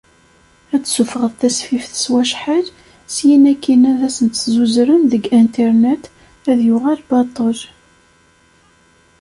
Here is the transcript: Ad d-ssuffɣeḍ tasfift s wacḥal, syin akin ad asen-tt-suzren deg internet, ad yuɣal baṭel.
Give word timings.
Ad 0.73 0.81
d-ssuffɣeḍ 0.83 1.33
tasfift 1.39 1.93
s 2.03 2.05
wacḥal, 2.11 2.65
syin 3.13 3.43
akin 3.53 3.83
ad 3.91 3.99
asen-tt-suzren 4.07 5.03
deg 5.11 5.23
internet, 5.39 6.03
ad 6.51 6.59
yuɣal 6.67 7.01
baṭel. 7.09 7.59